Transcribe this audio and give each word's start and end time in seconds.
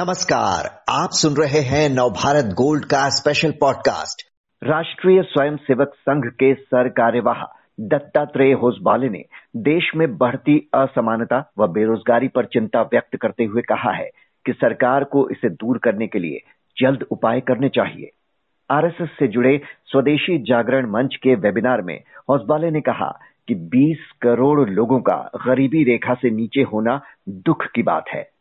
नमस्कार, 0.00 0.82
आप 0.88 1.08
सुन 1.12 1.32
रहे 1.32 1.60
हैं 1.60 1.88
नवभारत 1.90 2.44
गोल्ड 2.44 2.84
का 2.84 3.08
स्पेशल 3.08 3.50
पॉडकास्ट 3.50 4.22
राष्ट्रीय 4.64 5.22
स्वयंसेवक 5.22 5.88
संघ 5.88 6.24
के 6.26 6.54
सर 6.54 6.88
कार्यवाह 6.88 7.42
दत्तात्रेय 7.80 8.52
होसबाले 8.52 9.08
ने 9.08 9.24
देश 9.56 9.92
में 9.96 10.18
बढ़ती 10.18 10.70
असमानता 10.74 11.52
व 11.58 11.66
बेरोजगारी 11.66 12.28
पर 12.28 12.44
चिंता 12.44 12.82
व्यक्त 12.82 13.16
करते 13.16 13.44
हुए 13.44 13.62
कहा 13.62 13.92
है 13.92 14.10
कि 14.46 14.52
सरकार 14.52 15.04
को 15.04 15.28
इसे 15.30 15.50
दूर 15.50 15.78
करने 15.78 16.06
के 16.06 16.18
लिए 16.18 16.38
जल्द 16.80 17.04
उपाय 17.10 17.40
करने 17.40 17.68
चाहिए। 17.68 18.10
आरएसएस 18.70 19.08
से 19.18 19.28
जुड़े 19.28 19.60
स्वदेशी 19.86 20.38
जागरण 20.38 20.90
मंच 20.90 21.16
के 21.22 21.34
वेबिनार 21.34 21.82
में 21.82 22.02
होसबाले 22.30 22.70
ने 22.70 22.80
कहा 22.80 23.18
कि 23.48 23.54
20 23.54 24.12
करोड़ 24.22 24.70
लोगों 24.70 25.00
का 25.00 25.30
गरीबी 25.46 25.84
रेखा 25.84 26.14
से 26.14 26.30
नीचे 26.30 26.62
होना 26.62 27.00
दुख 27.28 27.66
की 27.74 27.82
बात 27.82 28.04
है। 28.08 28.39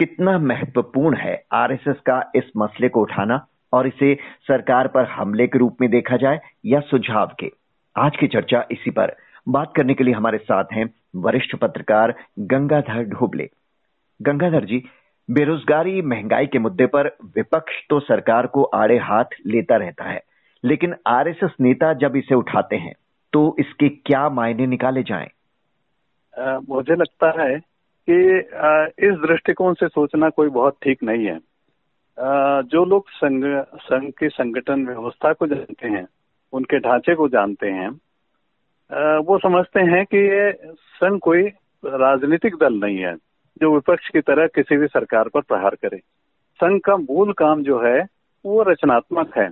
कितना 0.00 0.38
महत्वपूर्ण 0.38 1.16
है 1.16 1.32
आरएसएस 1.52 1.96
का 2.00 2.20
इस 2.34 2.44
मसले 2.56 2.88
को 2.88 3.00
उठाना 3.00 3.36
और 3.72 3.86
इसे 3.86 4.14
सरकार 4.48 4.88
पर 4.88 5.04
हमले 5.06 5.46
के 5.46 5.58
रूप 5.58 5.76
में 5.80 5.88
देखा 5.90 6.16
जाए 6.16 6.40
या 6.66 6.80
सुझाव 6.80 7.34
के। 7.40 7.50
आज 7.96 8.16
की 8.16 8.26
चर्चा 8.26 8.64
इसी 8.70 8.90
पर। 8.90 9.14
बात 9.48 9.72
करने 9.76 9.94
के 9.94 10.04
लिए 10.04 10.14
हमारे 10.14 10.38
साथ 10.38 10.72
हैं 10.72 10.88
वरिष्ठ 11.16 11.56
पत्रकार 11.56 12.14
गंगाधर 12.38 13.04
ढोबले। 13.04 13.48
गंगाधर 14.20 14.64
जी, 14.64 14.82
बेरोजगारी, 15.28 16.02
महँगाई 16.02 16.46
के 16.46 16.58
मुद्दे 16.58 16.86
पर 16.86 17.06
विपक्ष 17.36 17.86
तो 17.90 18.00
सरकार 18.00 18.46
को 18.46 18.62
आड़े 18.64 18.98
हाथ 18.98 19.38
लेता 19.46 19.76
रहता 19.76 20.04
है, 20.04 20.20
लेकिन 20.64 20.94
आरएसएस 21.06 21.50
नेता 21.60 21.92
जब 21.94 22.16
इसे 22.16 22.34
उठाते 22.34 22.76
हैं 22.76 22.94
तो 23.32 23.56
इसके 23.58 23.88
क्या 23.88 24.28
मायने 24.30 24.66
निकाले 24.66 25.02
जाएँ? 25.02 25.28
मुझे 26.68 26.94
लगता 26.94 27.42
है 27.42 27.69
कि 28.10 29.06
इस 29.06 29.14
दृष्टिकोण 29.20 29.74
से 29.74 29.88
सोचना 29.88 30.28
कोई 30.28 30.48
बहुत 30.50 30.76
ठीक 30.82 31.02
नहीं 31.02 31.26
है। 31.26 31.38
जो 32.64 32.84
लोग 32.84 33.08
संघ 33.10 33.44
संघ 33.80 34.10
की 34.18 34.28
संगठन 34.28 34.86
व्यवस्था 34.86 35.32
को 35.32 35.46
जानते 35.46 35.88
हैं, 35.88 36.06
उनके 36.52 36.78
ढांचे 36.78 37.14
को 37.14 37.28
जानते 37.28 37.70
हैं 37.70 37.90
वो 39.20 39.38
समझते 39.38 39.80
हैं 39.80 40.04
कि 40.06 40.18
ये 40.18 40.52
संघ 40.94 41.18
कोई 41.20 41.42
राजनीतिक 41.82 42.54
दल 42.56 42.74
नहीं 42.74 42.98
है, 42.98 43.14
जो 43.60 43.72
विपक्ष 43.74 44.08
की 44.08 44.20
तरह 44.20 44.46
किसी 44.46 44.76
भी 44.76 44.86
सरकार 44.86 45.28
पर 45.28 45.40
प्रहार 45.40 45.74
करे। 45.74 45.98
संघ 46.60 46.80
का 46.80 46.96
मूल 46.96 47.32
काम 47.32 47.62
जो 47.62 47.78
है, 47.80 48.00
वो 48.44 48.62
रचनात्मक 48.62 49.36
है, 49.36 49.48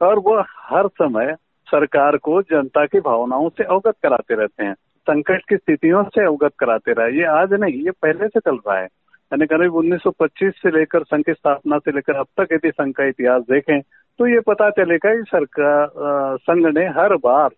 और 0.00 0.18
वो 0.18 0.38
हर 0.40 0.88
समय 0.94 1.34
सरकार 1.68 2.16
को 2.16 2.40
जनता 2.42 2.84
की 2.86 3.00
भावनाओं 3.00 3.48
से 3.48 3.64
अवगत 3.64 3.96
कराते 4.02 4.34
रहते 4.34 4.64
हैं। 4.64 4.74
संकट 5.10 5.40
की 5.48 5.56
स्थितियों 5.56 6.04
से 6.04 6.24
अवगत 6.24 6.52
कराते 6.58 6.92
रहे। 6.92 7.12
ये 7.12 7.24
आज 7.24 7.52
नहीं 7.52 7.72
ये 7.72 7.90
पहले 7.90 8.28
से 8.28 8.40
चल 8.40 8.54
रहा 8.54 8.78
है। 8.78 8.84
यानी 8.84 9.46
करीब 9.46 9.74
1925 9.74 10.52
से 10.52 10.70
लेकर 10.70 11.02
संघ 11.02 11.24
की 11.24 11.32
स्थापना 11.32 11.78
से 11.78 11.92
लेकर 11.92 12.12
अब 12.12 12.26
तक 12.40 12.52
यदि 12.52 12.70
संघ 12.70 12.94
का 12.94 13.04
इतिहास 13.04 13.42
देखें 13.42 13.80
तो 14.18 14.26
ये 14.26 14.40
पता 14.40 14.70
चलेगा 14.70 15.16
कि 15.16 15.22
सरकार 15.22 15.88
संघ 16.36 16.78
ने 16.78 16.86
हर 16.86 17.14
बार 17.14 17.50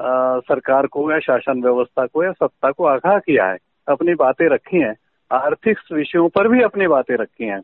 आ, 0.00 0.38
सरकार 0.38 0.86
को 0.86 1.12
या 1.12 1.18
शासन 1.18 1.62
व्यवस्था 1.62 2.06
को 2.06 2.24
या 2.24 2.32
सत्ता 2.32 2.70
को 2.70 2.84
आगाह 2.84 3.18
किया 3.18 3.46
है 3.46 3.56
अपनी 3.88 4.14
बातें 4.14 4.48
रखी 4.48 4.76
हैं। 4.76 4.94
आर्थिक 5.32 5.78
विषयों 5.92 6.28
पर 6.28 6.48
भी 6.48 6.62
अपनी 6.62 6.86
बातें 6.86 7.16
रखी 7.16 7.44
हैं। 7.44 7.60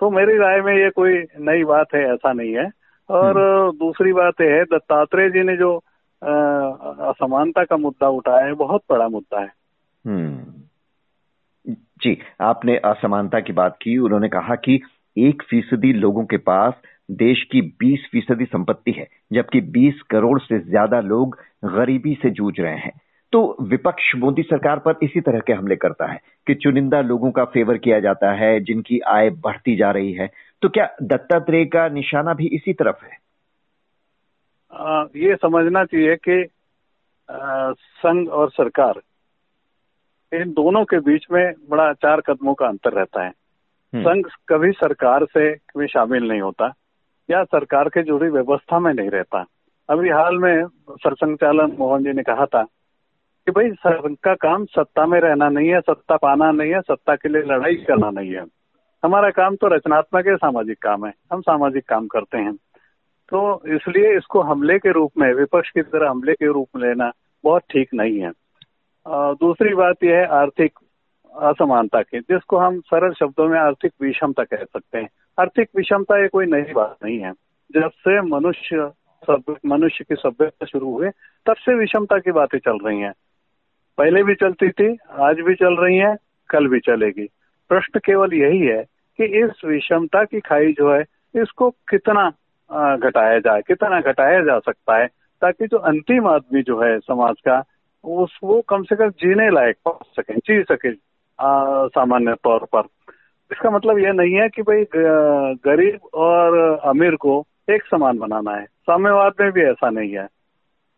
तो 0.00 0.10
मेरी 0.10 0.38
राय 0.38 0.60
में 0.60 0.76
ये 0.76 0.90
कोई 0.90 1.24
नई 1.40 1.64
बात 1.64 1.86
है 1.94 2.12
ऐसा 2.12 2.32
नहीं 2.32 2.52
है। 2.52 2.70
और 3.08 3.38
हम्म। 3.38 3.78
दूसरी 3.78 4.12
बात 4.12 4.40
यह 4.40 4.54
है 4.54 4.64
दत्तात्रेय 4.64 5.30
जी 5.30 5.42
ने 5.42 5.56
जो 5.56 5.82
असमानता 7.10 7.64
का 7.64 7.76
मुद्दा 7.76 8.08
उठाया 8.08 8.46
है, 8.46 8.54
बहुत 8.54 8.82
बड़ा 8.90 9.08
मुद्दा 9.08 9.40
है। 9.40 9.52
हम्म। 10.06 10.44
जी, 12.02 12.18
आपने 12.40 12.76
असमानता 12.76 13.40
की 13.40 13.52
बात 13.52 13.76
की, 13.82 13.98
उन्होंने 13.98 14.28
कहा 14.28 14.54
कि 14.54 14.80
एक 15.18 15.42
फ़ीसदी 15.42 15.92
लोगों 15.92 16.24
के 16.24 16.36
पास 16.36 16.74
देश 17.10 17.48
की 17.52 17.60
20 17.62 18.08
फ़ीसदी 18.12 18.44
संपत्ति 18.44 18.92
है, 18.92 19.08
जबकि 19.32 19.60
20 19.60 20.02
करोड़ 20.10 20.40
से 20.40 20.58
ज़्यादा 20.58 21.00
लोग 21.00 21.38
गरीबी 21.64 22.14
से 22.22 22.30
जूझ 22.30 22.60
रहे 22.60 22.76
हैं। 22.76 23.00
तो 23.32 23.56
विपक्ष 23.62 24.14
मोदी 24.16 24.42
सरकार 24.42 24.78
पर 24.78 24.94
इसी 25.02 25.20
तरह 25.20 25.40
के 25.40 25.52
हमले 25.52 25.76
करता 25.76 26.12
है 26.12 26.20
कि 26.46 26.54
चुनिंदा 26.54 27.00
लोगों 27.00 27.30
का 27.30 27.44
फेवर 27.44 27.78
किया 27.78 28.00
जाता 28.00 28.32
है, 28.32 28.60
जिनकी 28.60 28.98
आय 28.98 29.30
बढ़ती 29.30 29.76
जा 29.76 29.90
रही 29.90 30.12
है। 30.12 30.30
तो 30.62 30.68
क्या 30.68 30.88
दत्तात्रेय 31.02 31.64
का 31.64 31.88
निशाना 31.88 32.34
भी 32.34 32.46
इसी 32.46 32.72
तरफ़ 32.72 33.04
है? 33.04 33.29
ये 35.16 35.36
समझना 35.36 35.84
चाहिए 35.84 36.16
कि 36.16 36.48
संघ 37.72 38.28
और 38.28 38.50
सरकार 38.50 39.00
इन 40.32 40.52
दोनों 40.52 40.84
के 40.84 40.98
बीच 40.98 41.26
में 41.32 41.52
बड़ा 41.70 41.92
चार 41.92 42.20
कदमों 42.20 42.54
का 42.54 42.66
अंतर 42.66 42.92
रहता 42.92 43.22
है। 43.22 43.28
हम्म। 43.94 44.02
संघ 44.02 44.26
कभी 44.48 44.72
सरकार 44.72 45.24
से 45.24 45.54
कभी 45.54 45.86
शामिल 45.86 46.28
नहीं 46.28 46.40
होता 46.40 46.72
या 47.30 47.44
सरकार 47.44 47.88
के 47.88 48.02
जुड़ी 48.02 48.28
व्यवस्था 48.28 48.78
में 48.78 48.92
नहीं 48.94 49.10
रहता। 49.10 49.44
अभी 49.88 50.08
हाल 50.08 50.36
में 50.36 50.66
सरसंघचालन 50.90 51.76
मोहन 51.78 52.04
जी 52.04 52.12
ने 52.12 52.22
कहा 52.22 52.46
था 52.46 52.62
कि 53.46 53.52
भाई 53.52 53.70
संघ 53.70 54.16
का 54.16 54.34
काम 54.34 54.64
सत्ता 54.64 55.06
में 55.06 55.20
रहना 55.20 55.48
नहीं 55.48 55.68
है 55.68 55.80
सत्ता 55.80 56.16
पाना 56.16 56.50
नहीं 56.50 56.72
है 56.72 56.80
सत्ता 56.80 57.16
के 57.16 57.28
लिए 57.28 57.42
लड़ाई 57.42 57.74
करना 57.74 58.10
नहीं 58.10 58.30
है। 58.30 58.44
हमारा 59.04 59.30
काम 59.30 59.56
तो 59.56 59.66
रचनात्मक 59.66 60.26
है 60.26 60.36
सामाजिक 60.36 60.78
काम 60.78 61.06
है 61.06 61.12
हम 61.32 61.40
सामाजिक 61.40 61.88
काम 61.88 62.06
करते 62.06 62.38
हैं। 62.38 62.56
तो 63.30 63.40
इसलिए 63.74 64.16
इसको 64.16 64.40
हमले 64.40 64.78
के 64.78 64.92
रूप 64.92 65.12
में, 65.18 65.32
विपक्ष 65.34 65.70
की 65.70 65.82
तरह 65.82 66.10
हमले 66.10 66.32
के 66.32 66.46
रूप 66.46 66.68
में 66.76 66.88
लेना 66.88 67.10
बहुत 67.44 67.62
ठीक 67.70 67.88
नहीं 67.94 68.18
है। 68.20 68.30
दूसरी 69.36 69.74
बात 69.74 70.04
यह 70.04 70.16
है 70.16 70.26
आर्थिक 70.36 70.78
असमानता 71.32 72.00
की, 72.02 72.20
जिसको 72.20 72.56
हम 72.56 72.80
सरल 72.80 73.12
शब्दों 73.14 73.48
में 73.48 73.58
आर्थिक 73.60 73.92
विषमता 74.02 74.44
कह 74.44 74.64
सकते 74.64 74.98
हैं। 74.98 75.08
आर्थिक 75.38 75.68
विषमता 75.76 76.20
ये 76.22 76.28
कोई 76.28 76.46
नई 76.46 76.72
बात 76.72 76.96
नहीं 77.04 77.18
है। 77.18 77.32
जब 77.70 77.90
से 77.98 78.20
मनुष्य 78.28 78.90
मनुष्य 79.66 80.04
की 80.04 80.14
सभ्यता 80.14 80.66
शुरू 80.66 80.90
हुए 80.92 81.08
तब 81.46 81.56
से 81.56 81.74
विषमता 81.74 82.18
की 82.18 82.32
बातें 82.32 82.58
चल 82.58 82.78
रही 82.84 83.00
हैं। 83.00 83.12
पहले 83.98 84.22
भी 84.22 84.34
चलती 84.34 84.68
थी, 84.70 84.96
आज 85.20 85.40
भी 85.40 85.54
चल 85.54 85.76
रही 85.76 85.96
हैं, 85.96 86.16
कल 86.50 86.66
भी 86.68 86.80
चलेगी। 86.80 87.26
प्रश्न 87.70 87.98
केवल 87.98 88.34
यही 88.34 88.60
है 88.60 88.82
कि 89.18 89.24
इस 89.40 89.64
विषमता 89.64 90.24
की 90.24 90.40
खाई 90.40 90.72
जो 90.72 90.92
है, 90.92 91.04
इसको 91.34 91.70
कितना 91.70 92.30
घटाया 92.72 93.38
जाए, 93.38 93.60
कितना 93.60 94.00
घटाया 94.00 94.40
जा 94.40 94.58
सकता 94.58 94.96
है, 94.96 95.06
ताकि 95.40 95.66
जो 95.66 95.78
अंतिम 95.78 96.26
आदमी 96.26 96.62
जो 96.62 96.80
है 96.80 96.98
समाज 96.98 97.34
का, 97.48 97.62
उस, 98.04 98.38
वो 98.44 98.60
कम 98.68 98.82
से 98.82 98.96
कम 98.96 99.08
जीने 99.20 99.50
लायक 99.50 99.76
पहुँच 99.84 100.06
सके, 100.16 100.34
जी 100.34 100.62
सके 100.62 100.92
सामान्य 101.88 102.34
तौर 102.44 102.66
पर। 102.74 103.12
इसका 103.52 103.70
मतलब 103.70 103.98
यह 103.98 104.12
नहीं 104.12 104.34
है 104.34 104.48
कि 104.48 104.62
भाई 104.62 104.84
गरीब 104.94 105.98
और 106.14 106.58
अमीर 106.84 107.14
को 107.16 107.44
एक 107.70 107.82
समान 107.82 108.18
बनाना 108.18 108.50
है। 108.50 108.64
साम्यवाद 108.64 109.32
में 109.40 109.50
भी 109.52 109.62
ऐसा 109.62 109.90
नहीं 109.90 110.12
है। 110.12 110.26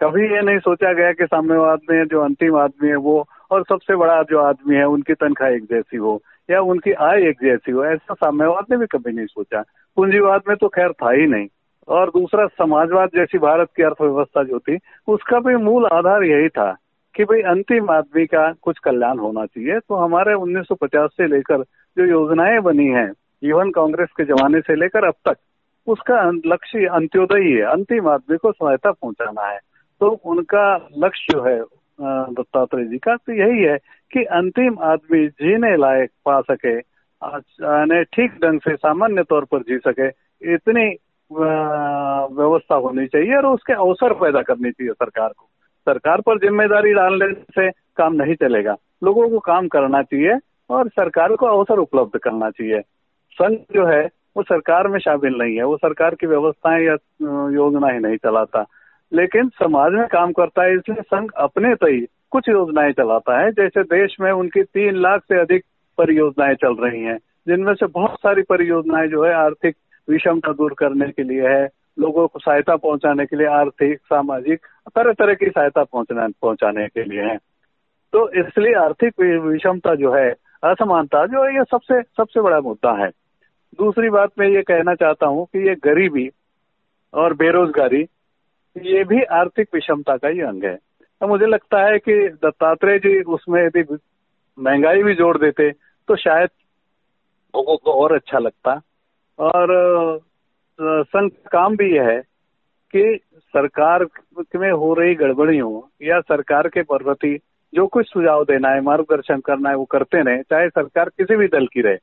कभी 0.02 0.22
ये 0.34 0.40
नहीं 0.42 0.58
सोचा 0.58 0.92
गया 0.92 1.12
कि 1.12 1.26
साम्यवाद 1.26 1.80
में 1.90 2.04
जो 2.04 2.20
अंतिम 2.20 2.56
आदमी 2.56 2.88
है 2.88 2.96
वो, 2.96 3.24
और 3.50 3.64
सबसे 3.68 3.96
बड़ा 3.96 4.22
जो 4.22 4.38
आदमी 4.38 4.76
है, 4.76 4.84
उनकी 4.84 5.14
तनख्वाह 5.14 5.50
एक 5.50 5.64
जैसी 5.64 5.96
हो, 5.96 6.20
या 6.50 6.60
उनकी 6.60 6.92
आय 6.92 7.22
एक 7.22 7.36
जैसी 7.42 7.72
हो, 7.72 7.84
ऐसा 7.84 8.14
साम्यवाद 8.14 8.64
ने 8.70 8.76
भी 8.76 8.86
कभी 8.86 9.12
नहीं 9.12 9.26
सोचा। 9.26 9.62
पूंजीवाद 9.96 10.42
में 10.48 10.56
तो 10.56 10.68
खैर 10.68 10.92
था 10.92 11.10
ही 11.10 11.26
नहीं। 11.26 11.46
और 11.88 12.10
दूसरा, 12.10 12.47
समाजवाद 12.47 13.09
जैसी 13.15 13.38
भारत 13.38 13.69
की 13.76 13.82
अर्थव्यवस्था 13.82 14.43
जो 14.43 14.59
थी, 14.59 14.78
उसका 15.09 15.38
भी 15.41 15.54
मूल 15.65 15.87
आधार 15.87 16.22
यही 16.25 16.48
था 16.48 16.70
कि 17.15 17.25
भाई 17.25 17.41
अंतिम 17.50 17.91
आदमी 17.91 18.25
का 18.26 18.50
कुछ 18.62 18.78
कल्याण 18.78 19.19
होना 19.19 19.44
चाहिए। 19.47 19.78
तो 19.78 19.94
हमारे 19.94 20.34
1950 20.34 21.10
से 21.12 21.26
लेकर 21.26 21.62
जो 21.97 22.04
योजनाएँ 22.06 22.60
बनी 22.60 22.87
हैं, 22.88 23.10
इवन 23.43 23.70
कांग्रेस 23.70 24.09
के 24.16 24.25
जमाने 24.25 24.60
से 24.60 24.75
लेकर 24.76 25.04
अब 25.04 25.15
तक, 25.28 25.37
उसका 25.87 26.22
लक्ष्य 26.47 26.87
अंत्योदय 26.94 27.41
ही 27.41 27.53
है। 27.53 27.62
अंतिम 27.72 28.09
आदमी 28.09 28.37
को 28.37 28.53
सहायता 28.53 28.91
पहुंचाना 28.93 29.47
है। 29.47 29.59
तो 30.00 30.09
उनका 30.09 30.64
लक्ष्य 30.99 31.32
जो 31.32 31.43
है 31.43 31.60
दत्तात्रेय 32.34 32.85
जी 32.85 32.99
का 32.99 33.14
तो 33.17 33.32
यही 33.32 33.62
है 33.62 33.76
कि 34.12 34.23
अंतिम 34.37 34.78
आदमी 34.82 35.26
जीने 35.28 35.76
लायक 35.76 36.11
पा 36.25 36.40
सके 36.40 36.81
ठीक 38.05 38.31
ढंग 38.44 38.61
से 38.61 38.75
सामान्य 38.76 39.23
तौर 39.23 39.44
पर 39.44 39.58
जी 39.62 39.78
सके, 39.78 40.06
इतनी 40.55 40.88
व्यवस्था 41.38 42.75
होनी 42.75 43.06
चाहिए 43.06 43.37
और 43.37 43.46
उसके 43.46 43.73
अवसर 43.73 44.12
पैदा 44.12 44.43
करनी 44.43 44.70
चाहिए 44.70 44.93
सरकार 44.93 45.29
को। 45.29 45.49
सरकार 45.87 46.20
पर 46.20 46.38
ज़िम्मेदारी 46.38 46.93
डालने 46.93 47.32
से 47.34 47.70
काम 47.70 48.14
नहीं 48.14 48.34
चलेगा। 48.34 48.76
लोगों 49.05 49.29
को 49.31 49.38
काम 49.38 49.69
करना 49.69 50.02
चाहिए 50.02 50.38
और 50.70 50.88
सरकार 50.88 51.34
को 51.37 51.46
अवसर 51.46 51.79
उपलब्ध 51.79 52.19
करना 52.19 52.50
चाहिए। 52.50 52.81
संघ 53.32 53.58
जो 53.75 53.87
है, 53.87 54.08
वो 54.37 54.43
सरकार 54.43 54.88
में 54.88 54.99
शामिल 54.99 55.34
नहीं 55.34 55.56
है। 55.56 55.64
वो 55.64 55.76
सरकार 55.76 56.14
की 56.14 56.26
व्यवस्थाएँ 56.26 56.84
या 56.84 56.94
योजना 57.50 57.88
ही 57.88 57.99
नहीं 57.99 58.17
चलाता। 58.17 58.64
लेकिन 59.12 59.49
समाज 59.49 59.93
में 59.93 60.06
काम 60.06 60.32
करता 60.32 60.62
है, 60.62 60.75
इसलिए 60.75 61.02
संघ 61.02 61.31
अपने 61.37 61.75
तय 61.75 62.06
कुछ 62.31 62.49
योजनाएँ 62.49 62.93
चलाता 62.93 63.40
है। 63.40 63.50
जैसे 63.50 63.82
देश 63.82 64.17
में 64.20 64.32
उनकी 64.32 64.62
तीन 64.62 64.96
लाख 64.96 65.23
से 65.23 65.40
अधिक 65.40 65.64
परियोजनाएँ 65.99 66.55
चल 66.55 66.75
रही 66.75 67.02
हैं, 67.02 67.19
जिनमें 67.49 67.75
से 67.75 67.87
बहुत 67.87 68.19
सारी 68.20 68.43
परियोजनाएँ 68.43 69.08
जो 69.08 69.25
है, 69.25 69.35
आर्थिक 69.35 69.76
विषमता 70.08 70.52
दूर 70.52 70.75
करने 70.78 71.08
के 71.08 71.22
लिए 71.22 71.49
है, 71.49 71.69
लोगों 71.99 72.26
को 72.28 72.38
सहायता 72.38 72.76
पहुँचाने 72.76 73.26
के 73.26 73.37
लिए, 73.37 73.46
आर्थिक, 73.46 73.99
सामाजिक 73.99 74.66
तरह 74.94 75.12
तरह 75.12 75.34
की 75.34 75.46
सहायता 75.46 75.84
पहुँचना, 75.84 76.28
पहुँचाने 76.43 76.87
के 76.88 77.04
लिए 77.04 77.22
है। 77.22 77.37
तो 78.12 78.28
इसलिए 78.31 78.75
आर्थिक 78.75 79.20
विषमता 79.20 79.94
जो 79.94 80.12
है, 80.14 80.31
असमानता 80.64 81.26
जो 81.26 81.44
है 81.44 81.54
ये 81.54 81.64
सबसे 81.64 82.02
सबसे 82.02 82.40
बड़ा 82.40 82.60
मुद्दा 82.60 82.93
है। 83.04 83.10
दूसरी 83.78 84.10
बात 84.10 84.31
मैं 84.38 84.49
ये 84.49 84.62
कहना 84.62 84.94
चाहता 84.94 85.26
हूँ 85.26 85.44
कि 85.46 85.69
ये 85.69 85.75
गरीबी 85.75 86.28
और 87.14 87.34
बेरोजगारी, 87.34 88.02
ये 88.76 89.04
भी 89.04 89.22
आर्थिक 89.22 89.69
विषमता 89.75 90.16
का 90.16 90.28
ही 90.28 90.40
अंग 90.40 90.64
है। 90.64 90.75
तो 90.76 91.26
मुझे 91.28 91.46
लगता 91.46 91.82
है 91.82 91.99
कि 91.99 92.14
दत्तात्रेय 92.44 92.99
जी 92.99 93.20
उसमें 93.22 93.62
यदि 93.62 93.84
महँगाई 94.58 95.02
भी 95.02 95.14
जोड़ 95.14 95.37
देते 95.38 95.70
तो 96.08 96.16
शायद 96.16 96.49
लोगों 97.54 97.76
को 97.76 97.93
और 97.93 98.12
अच्छा 98.12 98.38
लगता। 98.38 98.81
और 99.42 99.66
संघ 100.82 101.30
काम 101.52 101.76
भी 101.76 101.96
यह 101.96 102.02
है 102.02 102.22
कि 102.96 103.20
सरकार 103.38 104.06
में 104.56 104.72
हो 104.72 104.94
रही 104.94 105.14
गड़बड़ियों 105.14 106.06
या 106.06 106.20
सरकार 106.20 106.68
के 106.68 106.82
प्रति 106.82 107.40
जो 107.74 107.86
कुछ 107.86 108.06
सुझाव 108.06 108.44
देना 108.44 108.68
है 108.68 108.80
मार्गदर्शन 108.80 109.40
करना 109.40 109.70
है 109.70 109.76
वो 109.76 109.84
करते 109.84 110.22
रहे 110.22 110.42
चाहे 110.42 110.68
सरकार 110.68 111.08
किसी 111.08 111.36
भी 111.36 111.46
दल 111.46 111.66
की 111.66 111.80
रहे। 111.80 111.96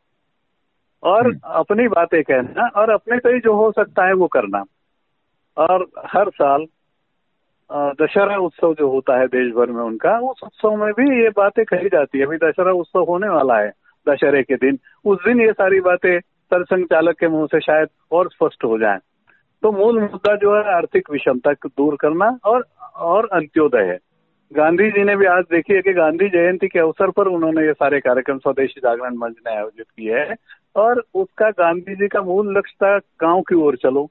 और 1.03 1.27
हम्म। 1.27 1.39
अपनी 1.45 1.87
बातें 1.87 2.23
कहना 2.23 2.69
और 2.81 2.89
अपने 2.89 3.17
से 3.17 3.29
ही 3.29 3.39
जो 3.39 3.53
हो 3.53 3.71
सकता 3.71 4.05
है 4.05 4.13
वो 4.13 4.27
करना। 4.27 4.63
और 5.57 5.87
हर 6.05 6.29
साल 6.29 6.65
दशहरा 7.71 8.37
उत्सव 8.37 8.73
जो 8.73 8.89
होता 8.89 9.19
है 9.19 9.27
देश 9.27 9.53
भर 9.53 9.71
में 9.71 9.83
उनका 9.83 10.19
उस 10.19 10.39
उत्सव 10.43 10.75
में 10.75 10.93
भी 10.93 11.23
ये 11.23 11.29
बातें 11.29 11.65
कही 11.65 11.89
जाती 11.89 12.19
है। 12.19 12.25
अभी 12.25 12.37
दशहरा 12.37 12.71
उत्सव 12.71 13.03
होने 13.03 13.29
वाला 13.29 13.59
है 13.59 13.71
दशहरे 14.09 14.43
के 14.43 14.55
दिन। 14.55 14.79
उस 15.05 15.17
दिन 15.25 15.41
ये 15.41 15.53
सारी 15.53 15.79
बातें 15.79 16.19
सरसंघ 16.49 16.85
चालक 16.85 17.19
के 17.19 17.27
मुँह 17.27 17.45
से 17.45 17.59
शायद 17.59 17.87
और 18.11 18.29
स्पष्ट 18.31 18.63
हो 18.63 18.77
जाए। 18.79 18.97
तो 19.63 19.71
मूल 19.71 19.99
मुद्दा 19.99 20.35
जो 20.35 20.55
है 20.55 20.75
आर्थिक 20.75 21.11
विषमता 21.11 21.53
को 21.53 21.69
दूर 21.69 21.95
करना 21.95 22.37
और 22.45 22.65
और 22.95 23.29
अंत्योदय 23.33 23.81
है। 23.81 23.97
गांधी 24.53 24.91
जी 24.91 25.03
ने 25.03 25.15
भी 25.15 25.25
आज 25.25 25.43
देखी 25.51 25.81
कि 25.81 25.93
गांधी 25.93 26.29
जयंती 26.29 26.67
के 26.67 26.79
अवसर 26.79 27.09
पर 27.09 27.27
उन्होंने 27.27 27.67
ये 27.67 27.73
सारे 27.73 27.99
कार्यक्रम 27.99 28.37
स्वदेशी 28.37 28.81
जागरण 28.81 29.15
मंच 29.15 29.35
ने 29.47 29.55
आयोजित 29.55 29.85
किए 29.97 30.17
हैं 30.17 30.35
और 30.75 31.03
उसका 31.13 31.49
गांधी 31.49 31.95
जी 31.95 32.07
का 32.07 32.21
मूल 32.21 32.57
लक्ष्य 32.57 32.75
था 32.83 32.97
गाँव 32.97 33.41
की 33.41 33.55
ओर 33.55 33.75
चलो 33.75 34.09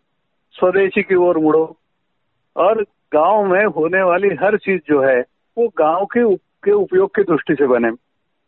स्वदेशी 0.53 1.03
की 1.03 1.15
ओर 1.15 1.39
मुड़ो। 1.39 1.77
और 2.57 2.83
गाँव 3.13 3.45
में 3.45 3.65
होने 3.65 4.03
वाली 4.03 4.29
हर 4.29 4.57
चीज़ 4.57 4.83
जो 4.87 5.03
है 5.03 5.21
वो 5.59 5.69
गाँव 5.79 6.05
के, 6.05 6.23
उप, 6.23 6.41
के 6.65 6.71
उपयोग 6.71 7.17
की 7.17 7.23
दृष्टि 7.23 7.55
से 7.55 7.67
बने। 7.67 7.91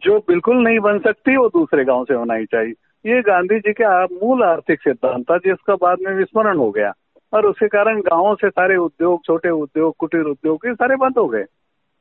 जो 0.03 0.19
बिल्कुल 0.19 0.57
नहीं 0.57 0.79
बन 0.79 0.99
सकती 0.99 1.37
वो 1.37 1.49
दूसरे 1.49 1.85
गाँव 1.85 2.05
से 2.05 2.15
होना 2.15 2.35
ही 2.35 2.47
चाहिए। 2.47 2.75
ये 3.07 3.23
गांधी 3.23 3.59
जी 3.59 3.73
के 3.73 4.05
मूल 4.05 4.43
आर्थिक 4.43 4.81
सिद्धांत 4.81 5.31
था 5.31 5.37
जिसका 5.37 5.75
बाद 5.75 5.99
में 6.01 6.15
विस्मरण 6.15 6.57
हो 6.57 6.71
गया। 6.71 6.93
और 7.33 7.47
उसके 7.47 7.69
कारण 7.69 8.01
गाँवों 8.01 8.35
से 8.35 8.51
सारे 8.51 8.77
उद्योग 8.77 9.25
छोटे 9.25 9.51
उद्योग 9.51 9.95
कुटीर 9.99 10.21
उद्योग 10.21 10.59
ये 10.67 10.75
सारे 10.75 10.97
बंद 10.97 11.19
हो 11.19 11.27
गए। 11.29 11.45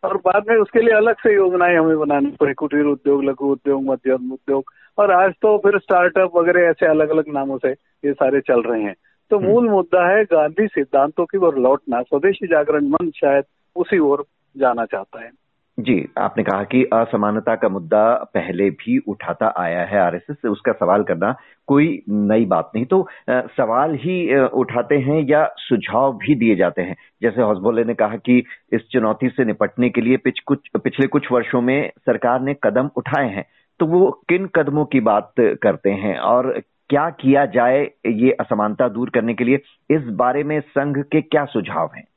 और 0.04 0.18
बाद 0.18 0.44
में 0.50 0.56
उसके 0.57 0.80
लिए 0.80 0.94
अलग 0.94 1.16
से 1.16 1.34
योजनाएँ 1.34 1.78
हमें 1.78 2.00
बनानी 2.00 2.36
पड़ी 2.40 2.54
कुटीर 2.54 2.86
उद्योग 2.86 3.24
लघु 3.24 3.46
उद्योग 3.46 3.84
मध्यम 3.84 4.31
उद्योग। 4.31 4.63
और 4.98 5.12
आज 5.12 5.34
तो 5.42 5.57
फिर 5.57 5.80
स्टार्टअप 5.80 6.31
वगैरह 6.36 6.62
ऐसे 6.62 6.86
अलग 6.86 7.10
अलग 7.10 7.24
नामों 7.28 7.57
से 7.57 7.69
ये 8.06 8.13
सारे 8.13 8.42
चल 8.42 8.62
रहे 8.62 8.81
हैं। 8.81 8.96
तो 9.30 9.38
हम्म। 9.38 9.48
मूल 9.48 9.69
मुद्दा 9.69 10.07
है 10.07 10.24
गांधी 10.24 10.68
सिद्धांतों 10.68 11.25
की 11.25 11.38
ओर 11.38 11.57
लौटना 11.57 12.01
स्वदेशी 12.01 12.48
जागरण 12.48 12.88
मन 12.88 13.12
शायद 13.12 13.44
उसी 13.75 14.00
ओर 14.00 14.25
जाना 14.57 14.86
चाहता 14.86 15.22
है। 15.22 15.31
जी 15.79 16.09
आपने 16.17 16.43
कहा 16.43 16.63
कि 16.63 16.83
असमानता 16.83 17.55
का 17.55 17.69
मुद्दा 17.69 18.13
पहले 18.33 18.69
भी 18.69 18.97
उठाता 18.97 19.53
आया 19.57 19.81
है 19.81 19.99
आरएसएस 19.99 20.37
से 20.41 20.47
उसका 20.47 20.71
सवाल 20.71 21.03
करना 21.03 21.35
कोई 21.67 22.03
नई 22.09 22.45
बात 22.45 22.71
नहीं। 22.75 22.85
तो 22.85 23.01
आ, 23.29 23.41
सवाल 23.41 23.93
ही 23.93 24.39
उठाते 24.39 24.97
हैं 24.97 25.21
या 25.29 25.53
सुझाव 25.57 26.17
भी 26.17 26.35
दिए 26.35 26.55
जाते 26.55 26.81
हैं? 26.81 26.95
जैसे 27.21 27.41
हौसबोले 27.41 27.83
ने 27.83 27.93
कहा 27.93 28.15
कि 28.15 28.43
इस 28.73 28.81
चुनौती 28.91 29.29
से 29.29 29.45
निपटने 29.45 29.89
के 29.89 30.01
लिए 30.01 30.17
पिछ 30.17 30.39
कुछ 30.39 30.59
पिछले 30.83 31.07
कुछ 31.07 31.31
वर्षों 31.31 31.61
में 31.61 31.91
सरकार 31.99 32.41
ने 32.41 32.55
कदम 32.63 32.89
उठाए 32.95 33.29
हैं। 33.29 33.45
तो 33.79 33.85
वो 33.85 34.21
किन 34.29 34.45
कदमों 34.47 34.85
की 34.85 34.99
बात 34.99 35.33
करते 35.39 35.89
हैं 35.89 36.17
और 36.17 36.61
क्या 36.89 37.09
किया 37.09 37.45
जाए 37.45 37.91
ये 38.07 38.31
असमानता 38.31 38.87
दूर 38.87 39.09
करने 39.09 39.33
के 39.33 39.43
लिए? 39.43 39.59
इस 39.89 40.01
बारे 40.01 40.43
में 40.43 40.59
संघ 40.59 40.97
के 40.97 41.21
क्या 41.21 41.45
सुझाव 41.45 41.89
हैं? 41.95 42.07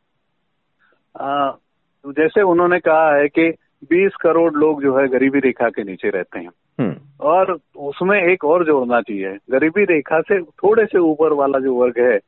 जैसे 2.07 2.43
उन्होंने 2.43 2.81
कहा 2.81 3.15
है 3.15 3.29
कि 3.29 3.55
20 3.93 4.11
करोड़ 4.21 4.53
लोग 4.53 4.83
जो 4.83 4.99
है 4.99 5.09
गरीबी 5.09 5.39
रेखा 5.39 5.69
के 5.69 5.85
नीचे 5.85 6.11
रहते 6.11 6.39
हैं। 6.39 6.51
हम्म। 6.81 6.95
और 7.21 7.59
उसमें 7.77 8.23
एक 8.23 8.45
और 8.45 8.65
जोड़ना 8.65 9.01
चाहिए। 9.01 9.39
गरीबी 9.51 9.85
रेखा 9.85 10.21
से 10.21 10.43
थोड़े 10.43 10.87
से 10.87 10.99
ऊपर 10.99 11.33
वाला 11.33 11.59
जो 11.59 11.75
वर्ग 11.75 11.95
है 11.99 12.19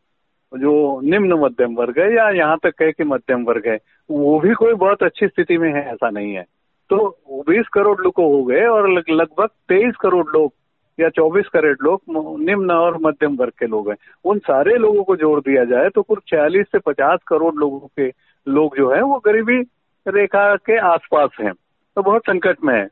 जो 0.55 1.01
निम्न 1.01 1.33
मध्यम 1.33 1.75
वर्ग 1.75 1.99
है 1.99 2.15
या 2.15 2.31
यहाँ 2.31 2.59
तक 2.63 2.71
कहे 2.79 2.93
कि 2.93 3.05
मध्यम 3.05 3.45
वर्ग 3.45 3.63
है 3.67 3.79
वो 4.11 4.41
भी 4.41 4.55
कोई 4.55 4.75
बहुत 4.75 5.03
अच्छी 5.03 5.27
स्थिति 5.27 5.59
में 5.59 5.73
है 5.73 5.91
ऐसा 5.91 6.11
नहीं 6.11 6.35
है। 6.35 6.43
तो 6.91 7.19
20 7.49 7.69
करोड़ 7.69 8.01
लोग 8.01 8.13
हो 8.19 8.45
गए 8.45 8.65
और 8.65 8.89
लगभग 9.11 9.49
23 9.69 9.97
करोड़ 9.97 10.27
लोग 10.27 10.53
या 11.01 11.09
24 11.09 11.49
करोड़ 11.49 11.77
लोग 11.83 12.03
निम्न 12.43 12.71
और 12.71 12.99
मध्यम 13.01 13.37
वर्ग 13.37 13.53
के 13.59 13.67
लोग 13.67 13.89
हैं। 13.91 13.97
उन 14.25 14.39
सारे 14.39 14.77
लोगों 14.77 15.05
को 15.05 15.17
जोड़ 15.17 15.41
दिया 15.41 15.65
जाए 15.65 15.89
तो 15.89 16.03
कुल 16.03 16.19
छियालीस 16.29 16.67
से 16.73 16.79
50 16.79 17.21
करोड़ 17.27 17.55
लोगों 17.55 17.79
के 17.79 18.13
लोग 18.49 18.77
जो 18.77 18.91
है, 18.91 19.03
वो 19.03 19.19
गरीबी 19.19 19.61
रेखा 20.09 20.57
के 20.57 20.79
आसपास 20.79 21.31
हैं। 21.41 21.53
तो 21.97 22.03
बहुत 22.03 22.23
संकट 22.23 22.57
में 22.65 22.75
है। 22.75 22.89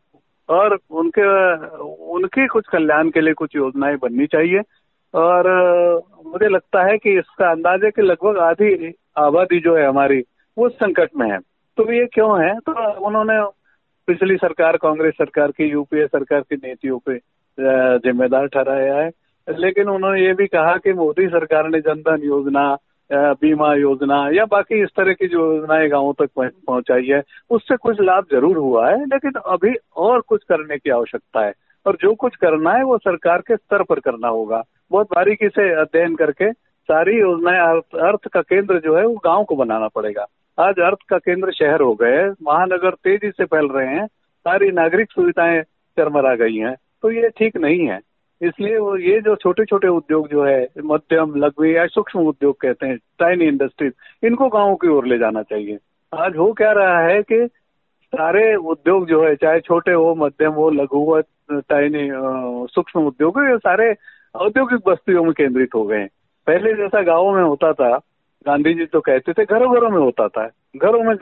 और 0.48 0.78
उनके 0.90 1.52
उनके 2.04 2.46
कुछ 2.46 2.64
कल्याण 2.72 3.10
के 3.10 3.20
लिए 3.20 3.34
कुछ 3.34 3.56
योजनाएँ 3.56 3.96
बननी 3.96 4.26
चाहिए। 4.26 4.62
और, 5.14 5.46
मुझे 6.26 6.48
लगता 6.48 6.82
है 6.82 6.98
कि 6.98 7.18
इसका 7.18 7.50
अंदाज़ा 7.50 7.90
कि 7.90 8.02
लगभग 8.02 8.38
आधी 8.38 8.94
आबादी 9.16 9.60
जो 9.60 9.76
है 9.76 9.86
हमारी, 9.86 10.24
वो 10.58 10.68
संकट 10.68 11.10
में 11.16 11.30
है। 11.30 11.38
तो 11.76 11.92
ये 11.92 12.06
क्यों 12.06 12.44
है? 12.44 12.58
तो 12.58 12.92
उन्होंने 13.06 13.44
पिछली 14.06 14.36
सरकार, 14.36 14.76
कांग्रेस 14.76 15.14
सरकार 15.14 15.50
की, 15.50 15.64
यूपीए 15.64 16.06
सरकार 16.06 16.40
की 16.40 16.56
नीतियों 16.56 16.98
पे 16.98 17.20
जिम्मेदार 17.60 18.46
ठहराया 18.46 18.96
है। 18.96 19.10
लेकिन 19.48 19.88
उन्होंने 19.88 20.24
ये 20.24 20.32
भी 20.34 20.46
कहा 20.46 20.76
कि 20.76 20.92
मोदी 20.92 21.26
सरकार 21.28 21.68
ने 21.68 21.80
जनधन 21.80 22.20
योजना 22.22 22.78
बीमा 23.12 23.74
योजना 23.74 24.28
या 24.32 24.44
बाकी 24.44 24.82
इस 24.82 24.88
तरह 24.96 25.12
की 25.12 25.26
जो 25.28 25.54
योजनाएँ 25.54 25.88
गाँवों 25.88 26.12
तक 26.12 26.50
पहुंचाई 26.66 27.06
है, 27.06 27.22
उससे 27.50 27.76
कुछ 27.76 28.00
लाभ 28.00 28.26
ज़रूर 28.32 28.56
हुआ 28.56 28.88
है, 28.90 29.04
लेकिन 29.04 29.32
अभी 29.46 29.74
और 29.96 30.20
कुछ 30.20 30.42
करने 30.48 30.78
की 30.78 30.90
आवश्यकता 30.90 31.44
है। 31.44 31.52
और 31.86 31.96
जो 32.00 32.14
कुछ 32.14 32.36
करना 32.36 32.72
है, 32.72 32.82
वो 32.84 32.98
सरकार 32.98 33.40
के 33.40 33.56
स्तर 33.56 33.82
पर 33.82 34.00
करना 34.00 34.28
होगा। 34.28 34.62
बहुत 34.90 35.06
बारीकी 35.06 35.48
से 35.48 35.70
अध्ययन 35.74 36.14
करके 36.14 36.52
सारी 36.52 37.18
योजनाएँ 37.18 37.80
अर्थ 38.02 38.28
का 38.28 38.40
केंद्र 38.40 38.78
जो 38.78 38.96
है, 38.96 39.06
वो 39.06 39.20
गाँव 39.24 39.44
को 39.44 39.56
बनाना 39.56 39.88
पड़ेगा। 39.88 40.26
आज 40.58 40.80
अर्थ 40.80 40.98
का 41.08 41.18
केंद्र 41.18 41.52
शहर 41.52 41.80
हो 41.80 41.94
गए 41.94 42.24
महानगर 42.42 42.94
तेज़ी 42.94 43.30
से 43.30 43.44
फैल 43.44 43.68
रहे 43.68 43.86
हैं, 43.86 44.06
सारी 44.06 44.70
नागरिक 44.70 45.10
सुविधाएँ 45.10 45.62
चरमरा 45.98 46.34
गई 46.34 46.56
हैं। 46.56 46.76
तो 47.02 47.10
ये 47.10 47.28
ठीक 47.28 47.56
नहीं 47.56 47.86
है। 47.88 48.00
इसलिए 48.40 48.76
वो 48.78 48.96
ये 48.96 49.20
जो 49.20 49.34
छोटे 49.36 49.64
छोटे 49.64 49.88
उद्योग 49.88 50.28
जो 50.28 50.44
है, 50.44 50.66
मध्यम, 50.84 51.34
लघु 51.36 51.64
या 51.64 51.86
सूक्ष्म 51.86 52.20
उद्योग 52.20 52.56
कहते 52.60 52.86
हैं 52.86 52.96
टाइनी 53.18 53.44
इंडस्ट्रीज़ 53.44 54.26
इनको 54.26 54.48
गाँव 54.48 54.74
की 54.74 54.88
ओर 54.88 55.06
ले 55.06 55.18
जाना 55.18 55.42
चाहिए। 55.42 55.78
आज 56.12 56.36
हो 56.36 56.52
क्या 56.52 56.72
रहा 56.72 56.98
है 57.00 57.22
कि 57.22 57.46
सारे 58.12 58.54
उद्योग 58.54 59.06
जो 59.06 59.22
है, 59.24 59.34
चाहे 59.36 59.60
छोटे 59.60 59.92
हो, 59.92 60.14
मध्यम 60.14 60.52
हो, 60.52 60.68
लघु 60.70 61.04
हो 61.04 61.20
टाइनी 61.52 62.08
सूक्ष्म 62.74 63.00
उद्योग 63.00 63.38
ये 63.38 63.56
सारे 63.58 63.94
औद्योगिक 64.34 64.88
बस्तियों 64.88 65.24
में 65.24 65.32
केंद्रित 65.32 65.74
हो 65.74 65.84
गए 65.84 66.06
पहले 66.46 66.74
जैसा 66.74 67.02
गाँव 67.02 67.34
में 67.34 67.42
होता 67.42 67.72
था 67.72 67.96
गांधी 68.46 68.72
जी 68.74 68.84
तो 68.86 69.00
कहते 69.00 69.32
थे, 69.32 69.44
घरों 69.44 69.74
घरों 69.74 69.90
में 69.90 69.98
होता 69.98 70.26
था। 70.28 70.46
घरों 70.76 71.02
में 71.04 71.14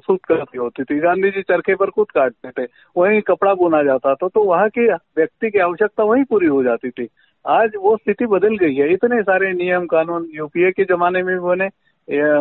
सूत 0.00 0.20
करती 0.24 0.58
होती 0.58 0.84
थी, 0.84 0.98
गांधी 0.98 1.30
जी 1.30 1.42
चरखे 1.42 1.74
पर 1.74 1.90
खुद 1.90 2.10
काटते 2.10 2.50
थे, 2.52 2.66
वहीं 2.96 3.20
कपड़ा 3.22 3.54
बुना 3.54 3.82
जाता 3.82 4.14
था 4.14 4.28
तो 4.28 4.44
वहाँ 4.44 4.68
की 4.68 4.86
व्यक्ति 4.86 5.50
की 5.50 5.58
आवश्यकता 5.60 6.04
वहीं 6.04 6.24
पूरी 6.24 6.46
हो 6.48 6.62
जाती 6.64 6.90
थी। 6.90 7.08
आज 7.44 7.72
वो 7.76 7.96
स्थिति 7.96 8.26
बदल 8.26 8.56
गई 8.58 8.74
है। 8.74 8.92
इतने 8.92 9.22
सारे 9.22 9.52
नियम, 9.54 9.86
कानून, 9.86 10.28
यूपीए 10.34 10.70
के 10.70 10.84
जमाने 10.84 11.22
में 11.22 11.40
बने 11.42 11.68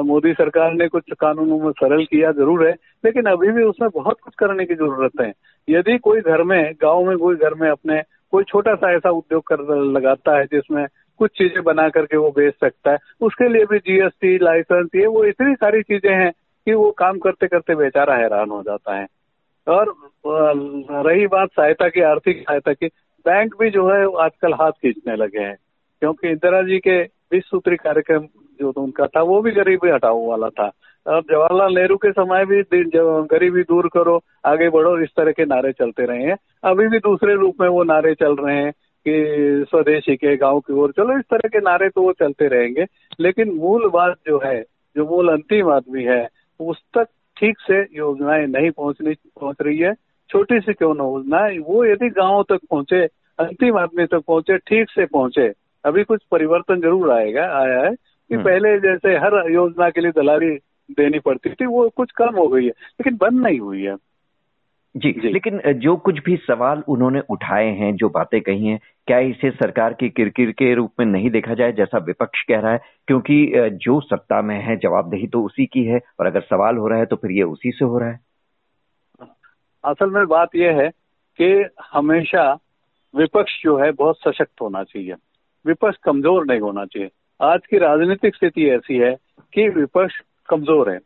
मोदी 0.03 0.31
सरकार 0.33 0.73
ने 0.73 0.87
कुछ 0.87 1.03
कानूनों 1.19 1.59
में 1.59 1.71
सरल 1.73 2.03
किया 2.05 2.31
ज़रूर 2.31 2.65
है, 2.67 2.73
लेकिन 3.03 3.25
अभी 3.25 3.51
भी 3.51 3.63
उसमें 3.63 3.89
बहुत 3.93 4.19
कुछ 4.23 4.33
करने 4.39 4.65
की 4.65 4.75
ज़रूरत 4.75 5.21
है। 5.21 5.31
यदि 5.67 5.97
कोई 5.97 6.21
घर 6.21 6.43
में, 6.43 6.73
गाँव 6.81 7.05
में 7.05 7.17
कोई 7.17 7.35
घर 7.35 7.53
में 7.53 7.69
अपने 7.69 8.01
कोई 8.33 8.43
छोटा 8.43 8.73
सा 8.75 8.91
ऐसा 8.95 9.09
उद्योग 9.11 9.43
कर 9.43 9.59
लगाता 9.87 10.37
है, 10.37 10.45
जिसमें 10.45 10.85
कुछ 11.17 11.31
चीज़ें 11.31 11.63
बना 11.63 11.89
करके 11.89 12.17
वो 12.17 12.29
बेच 12.29 12.53
सकता 12.53 12.91
है। 12.91 12.97
उसके 13.21 13.49
लिए 13.49 13.65
भी 13.65 13.77
जीएसटी 13.79 14.37
लाइसेंस 14.37 14.89
ये 14.95 15.07
वो 15.07 15.23
इतनी 15.23 15.53
सारी 15.53 15.81
चीज़ें 15.81 16.15
हैं 16.15 16.31
कि 16.65 16.73
वो 16.73 16.91
काम 16.91 17.19
करते 17.19 17.47
करते 17.47 17.75
बेचारा 17.75 18.15
हैरान 18.15 18.49
हो 18.49 18.61
जाता 18.61 18.95
है। 18.95 19.07
और 19.67 19.95
रही 20.91 21.27
बात 21.27 21.49
सहायता 21.49 21.89
की, 21.89 22.01
आर्थिक 22.01 22.41
सहायता 22.41 22.73
की, 22.73 22.87
बैंक 23.25 23.55
भी 23.59 23.69
जो 23.69 23.89
है 23.89 24.23
आजकल 24.23 24.53
हाथ 24.53 24.71
खींचने 24.71 25.15
लगे 25.15 25.39
हैं। 25.39 25.57
क्योंकि 25.99 26.29
इंदिरा 26.29 26.61
जी 26.61 26.79
के 26.79 27.01
विश्व 27.01 27.47
सूत्री 27.47 27.75
कार्यक्रम 27.75 28.27
जो 28.61 28.73
उनका 28.77 29.07
था, 29.07 29.21
वो 29.21 29.41
भी 29.41 29.51
गरीबी 29.51 29.89
हटाओ 29.89 30.25
वाला 30.27 30.49
था। 30.49 30.71
अब 31.07 31.23
जवाहरलाल 31.31 31.73
नेहरू 31.73 31.97
के 31.97 32.11
समय 32.11 32.45
भी 32.45 32.61
गरीबी 33.27 33.61
दूर 33.63 33.89
करो, 33.93 34.21
आगे 34.45 34.69
बढ़ो, 34.69 34.99
इस 34.99 35.09
तरह 35.17 35.31
के 35.31 35.45
नारे 35.45 35.71
चलते 35.71 36.05
रहे 36.05 36.23
हैं। 36.23 36.37
अभी 36.63 36.87
भी 36.87 36.99
दूसरे 36.99 37.33
रूप 37.35 37.55
में 37.61 37.67
वो 37.69 37.83
नारे 37.83 38.13
चल 38.13 38.35
रहे 38.35 38.55
हैं। 38.55 38.73
कि 39.07 39.65
स्वदेशी 39.69 40.15
के 40.15 40.35
गाँव 40.37 40.59
की 40.59 40.73
ओर। 40.73 40.91
चलो 40.91 41.17
इस 41.19 41.25
तरह 41.31 41.49
के 41.49 41.59
नारे 41.59 41.89
तो 41.89 42.01
वो 42.01 42.11
चलते 42.19 42.47
रहेंगे 42.47 42.85
लेकिन 43.19 43.51
मूल 43.55 43.89
बात 43.89 44.17
जो 44.27 44.39
है 44.45 44.61
जो 44.95 45.05
मूल 45.05 45.29
अंतिम 45.29 45.71
आदमी 45.71 46.03
है 46.03 46.27
उस 46.59 46.81
तक 46.97 47.07
ठीक 47.37 47.59
से 47.61 47.81
योजनाएँ 47.97 48.45
नहीं 48.47 48.71
पहुंचनी 48.71 49.13
पहुँच 49.13 49.55
रही 49.61 49.77
है। 49.77 49.93
छोटी 50.29 50.59
सी 50.59 50.73
क्यों 50.73 50.93
न 50.95 51.01
योजना 51.01 51.39
वो 51.65 51.83
यदि 51.85 52.09
गाँव 52.11 52.43
तक 52.49 52.59
पहुँचे 52.69 53.03
अंतिम 53.39 53.77
आदमी 53.77 54.05
तक 54.05 54.23
पहुँचे 54.27 54.57
ठीक 54.57 54.89
से 54.89 55.05
पहुँचे 55.05 55.51
अभी 55.85 56.03
कुछ 56.03 56.21
परिवर्तन 56.31 56.81
ज़रूर 56.81 57.11
आएगा 57.11 57.43
आया 57.57 57.79
है 57.81 57.91
कि 57.91 58.35
हम्म। 58.35 58.43
पहले 58.43 58.77
जैसे 58.79 59.15
हर 59.17 59.33
योजना 59.51 59.89
के 59.89 60.01
लिए 60.01 60.11
दलाली 60.11 60.49
देनी 60.97 61.19
पड़ती 61.19 61.49
थी 61.49 61.65
वो 61.65 61.87
कुछ 61.89 62.11
कम 62.11 62.35
हो 62.35 62.47
गई 62.47 62.63
है 62.63 62.69
लेकिन 62.69 63.17
बंद 63.17 63.41
नहीं 63.41 63.59
हुई 63.59 63.81
है। 63.83 63.95
जी, 64.95 65.11
जी। 65.11 65.29
लेकिन 65.29 65.59
जो 65.75 65.95
कुछ 65.97 66.19
भी 66.25 66.35
सवाल 66.37 66.83
उन्होंने 66.87 67.21
उठाए 67.29 67.69
हैं 67.77 67.95
जो 67.95 68.09
बातें 68.09 68.39
कही 68.41 68.67
हैं 68.67 68.79
क्या 69.07 69.17
इसे 69.21 69.49
सरकार 69.51 69.93
की 69.93 70.09
किरकिर 70.09 70.51
के 70.51 70.73
रूप 70.75 70.91
में 70.99 71.05
नहीं 71.05 71.29
देखा 71.29 71.53
जाए 71.53 71.71
जैसा 71.71 71.97
विपक्ष 71.97 72.43
कह 72.43 72.59
रहा 72.59 72.71
है? 72.71 72.79
क्योंकि 73.07 73.69
जो 73.83 73.99
सत्ता 74.01 74.41
में 74.41 74.55
है 74.57 74.75
जवाबदेही 74.77 75.27
तो 75.27 75.41
उसी 75.43 75.65
की 75.65 75.83
है 75.83 75.99
और 76.19 76.25
अगर 76.25 76.41
सवाल 76.41 76.77
हो 76.77 76.87
रहा 76.87 76.99
है 76.99 77.05
तो 77.05 77.15
फिर 77.15 77.31
ये 77.31 77.43
उसी 77.43 77.71
से 77.71 77.85
हो 77.85 77.97
रहा 77.97 78.09
है। 78.09 78.19
असल 79.83 80.09
में 80.09 80.25
बात 80.27 80.55
यह 80.55 80.81
है 80.81 80.89
कि 81.39 81.65
हमेशा 81.93 82.51
विपक्ष 83.13 83.61
जो 83.63 83.77
है 83.77 83.91
बहुत 83.91 84.17
सशक्त 84.17 84.61
होना 84.61 84.83
चाहिए। 84.83 85.15
विपक्ष 85.65 85.97
कमज़ोर 86.03 86.45
नहीं 86.45 86.59
होना 86.59 86.85
चाहिए। 86.85 87.09
आज 87.39 87.65
की 87.65 87.77
राजनीतिक 87.77 88.35
स्थिति 88.35 88.69
ऐसी 88.69 88.97
है 88.97 89.15
कि 89.53 89.67
विपक्ष 89.69 90.19
कमज़ोर 90.49 90.91
है। 90.91 90.99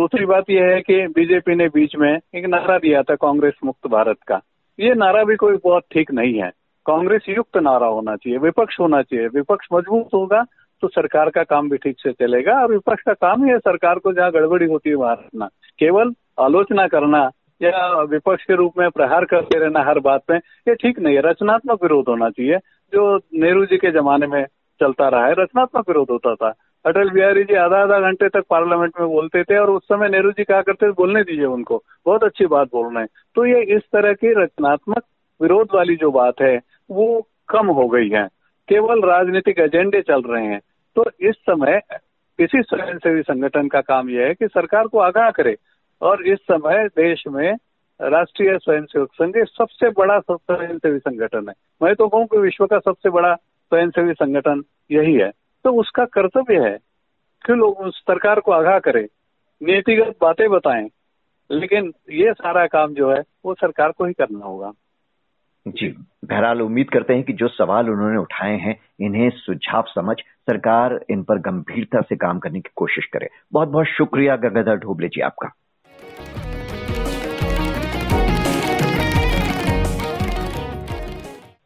दूसरी 0.00 0.26
बात 0.26 0.44
यह 0.50 0.64
है 0.64 0.80
कि 0.80 0.94
बीजेपी 1.06 1.54
ने 1.54 1.66
बीच 1.68 1.94
में 1.96 2.10
एक 2.34 2.44
नारा 2.46 2.76
दिया 2.78 3.02
था 3.02 3.14
कांग्रेस 3.14 3.54
मुक्त 3.64 3.86
भारत 3.86 4.16
का। 4.28 4.40
ये 4.78 4.94
नारा 4.94 5.24
भी 5.24 5.36
कोई 5.36 5.56
बहुत 5.64 5.82
ठीक 5.92 6.12
नहीं 6.12 6.40
है। 6.40 6.48
कांग्रेस 6.86 7.22
युक्त 7.28 7.56
नारा 7.56 7.86
होना 7.86 8.14
चाहिए, 8.16 8.38
विपक्ष 8.38 8.78
होना 8.80 9.02
चाहिए। 9.02 9.26
विपक्ष 9.26 9.66
मज़बूत 9.72 10.08
होगा 10.14 10.42
तो 10.82 10.88
सरकार 10.88 11.30
का 11.30 11.42
काम 11.42 11.68
भी 11.70 11.76
ठीक 11.76 11.96
से 11.98 12.12
चलेगा 12.12 12.52
और 12.52 12.70
विपक्ष 12.72 13.02
का 13.02 13.12
काम 13.12 13.44
ही 13.44 13.50
है 13.50 13.58
सरकार 13.58 13.98
को 13.98 14.12
जहाँ 14.12 14.30
गड़बड़ी 14.32 14.66
होती 14.66 14.90
है 14.90 14.96
वहाँ 14.96 15.14
रखना 15.14 15.48
केवल 15.78 16.12
आलोचना 16.40 16.86
करना 16.86 17.20
या 17.62 18.02
विपक्ष 18.02 18.44
के 18.44 18.54
रूप 18.54 18.78
में 18.78 18.88
प्रहार 18.90 19.24
करते 19.24 19.58
रहना 19.58 19.82
हर 19.82 19.98
बात 19.98 20.22
में 20.30 20.38
ये 20.68 20.74
ठीक 20.74 20.98
नहीं 20.98 21.14
है। 21.14 21.22
रचनात्मक 21.22 21.82
विरोध 21.82 22.08
होना 22.08 22.30
चाहिए, 22.30 22.56
जो 22.92 23.16
नेहरू 23.34 23.64
जी 23.64 23.76
के 23.76 23.90
जमाने 23.90 24.26
में 24.26 24.44
चलता 24.80 25.08
रहा 25.08 25.26
है, 25.26 25.32
रचनात्मक 25.32 25.88
विरोध 25.88 26.06
होता 26.10 26.34
था। 26.34 26.54
अटल 26.86 27.10
बिहारी 27.10 27.44
जी 27.44 27.54
आधा 27.54 27.82
आधा 27.82 28.00
घंटे 28.00 28.28
तक 28.28 28.44
पार्लियामेंट 28.50 28.92
में 29.00 29.08
बोलते 29.08 29.42
थे 29.44 29.58
और 29.58 29.70
उस 29.70 29.84
समय 29.84 30.08
नेहरू 30.08 30.30
जी 30.30 30.44
कहा 30.44 30.62
करते 30.62 30.86
थे, 30.86 30.90
बोलने 30.90 31.22
दीजिए 31.22 31.44
उनको। 31.44 31.82
बहुत 32.06 32.24
अच्छी 32.24 32.46
बात 32.46 32.66
बोल 32.66 32.94
रहे 32.94 33.02
हैं। 33.02 33.08
तो 33.34 33.46
ये 33.46 33.76
इस 33.76 33.82
तरह 33.82 34.12
की 34.12 34.42
रचनात्मक 34.42 35.02
विरोध 35.42 35.68
वाली 35.74 35.96
जो 35.96 36.10
बात 36.10 36.34
है, 36.40 36.60
वो 36.90 37.28
कम 37.48 37.66
हो 37.66 37.88
गई 37.88 38.08
है। 38.08 38.28
केवल 38.68 39.02
राजनीतिक 39.02 39.58
एजेंडे 39.58 40.00
चल 40.00 40.22
रहे 40.22 40.46
हैं। 40.46 40.60
तो 40.96 41.04
इस 41.20 41.34
समय 41.36 41.80
किसी 42.38 42.62
स्वयंसेवी 42.62 43.22
संगठन 43.22 43.68
का 43.68 43.80
काम 43.80 44.10
यह 44.10 44.26
है 44.26 44.34
कि 44.34 44.46
सरकार 44.46 44.86
को 44.86 44.98
आगाह 44.98 45.30
करे 45.30 45.56
और 46.02 46.26
इस 46.26 46.38
समय 46.38 46.88
देश 46.88 47.24
में 47.28 47.56
राष्ट्रीय 48.02 48.58
स्वयंसेवक 48.58 49.08
संघ 49.14 49.44
सबसे 49.44 49.90
बड़ा 49.90 50.18
स्वयंसेवी 50.20 50.98
संगठन 50.98 51.48
है। 51.48 51.54
मैं 51.82 51.94
तो 51.94 52.08
कहूँ 52.08 52.26
कि 52.26 52.38
विश्व 52.38 52.66
का 52.66 52.78
सबसे 52.78 53.10
बड़ा 53.10 53.34
स्वयंसेवी 53.34 54.12
संगठन 54.12 54.62
यही 54.90 55.14
है। 55.14 55.32
तो 55.64 55.80
उसका 55.80 56.04
कर्तव्य 56.04 56.58
है 56.58 56.78
कि 57.46 57.52
लोग 57.52 57.90
सरकार 57.90 58.40
को 58.40 58.52
आगाह 58.52 58.78
करें, 58.78 59.06
नीतिगत 59.62 60.16
बातें 60.20 60.50
बताएँ, 60.50 60.88
लेकिन 61.50 61.92
ये 62.10 62.32
सारा 62.32 62.66
काम 62.66 62.94
जो 62.94 63.10
है, 63.12 63.22
वो 63.44 63.54
सरकार 63.54 63.92
को 63.92 64.04
ही 64.04 64.12
करना 64.12 64.46
होगा। 64.46 64.72
जी, 65.68 65.88
बहरहाल 66.24 66.62
उम्मीद 66.62 66.90
करते 66.90 67.14
हैं 67.14 67.22
कि 67.22 67.32
जो 67.32 67.48
सवाल 67.48 67.90
उन्होंने 67.90 68.16
उठाए 68.16 68.56
हैं, 68.56 68.76
इन्हें 69.00 69.30
सुझाव 69.30 69.84
समझ 69.88 70.16
सरकार 70.18 71.04
इन 71.10 71.22
पर 71.22 71.38
गंभीरता 71.38 72.00
से 72.00 72.16
काम 72.16 72.38
करने 72.38 72.60
की 72.60 72.70
कोशिश 72.76 73.06
करे। 73.06 73.28
बहुत 73.52 73.68
बहुत 73.68 73.86
शुक्रिया 73.86 74.36
गंगाधर 74.36 74.76
ढोबले 74.76 75.08
जी, 75.08 75.20
आपका। 75.20 75.48